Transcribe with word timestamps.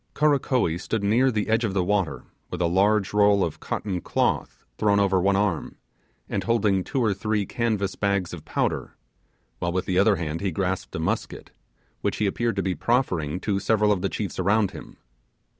Karakoee 0.15 0.79
stood 0.81 1.03
near 1.03 1.29
the 1.29 1.47
edge 1.47 1.63
of 1.63 1.75
the 1.75 1.83
water 1.83 2.23
with 2.49 2.59
a 2.59 2.65
large 2.65 3.13
roll 3.13 3.43
of 3.43 3.59
cotton 3.59 4.01
cloth 4.01 4.65
thrown 4.79 4.99
over 4.99 5.21
one 5.21 5.35
arm, 5.35 5.75
and 6.27 6.43
holding 6.43 6.83
two 6.83 7.03
or 7.03 7.13
three 7.13 7.45
canvas 7.45 7.95
bags 7.95 8.33
of 8.33 8.43
powder, 8.43 8.95
while 9.59 9.71
with 9.71 9.85
the 9.85 9.99
other 9.99 10.15
hand 10.15 10.41
he 10.41 10.49
grasped 10.51 10.95
a 10.95 10.99
musket, 10.99 11.51
which 12.01 12.17
he 12.17 12.25
appeared 12.25 12.55
to 12.55 12.63
be 12.63 12.73
proffering 12.73 13.39
to 13.41 13.59
several 13.59 13.91
of 13.91 14.01
the 14.01 14.09
chiefs 14.09 14.39
around 14.39 14.71
him. 14.71 14.97